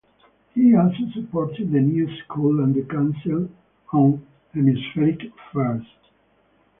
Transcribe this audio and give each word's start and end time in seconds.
He 0.55 0.75
also 0.75 1.11
supported 1.13 1.71
the 1.71 1.79
New 1.79 2.07
School 2.23 2.63
and 2.63 2.73
the 2.73 2.81
Council 2.91 3.47
on 3.93 4.25
Hemispheric 4.51 5.19
Affairs. 5.37 5.85